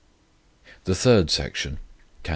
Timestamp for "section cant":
1.29-2.29